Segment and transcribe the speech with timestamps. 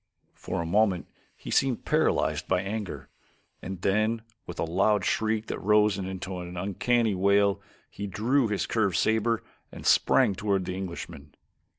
[0.33, 1.07] For a moment
[1.37, 3.07] he seemed paralyzed by anger,
[3.61, 8.65] and then with a loud shriek that rose into an uncanny wail, he drew his
[8.65, 11.35] curved saber and sprang toward the Englishman.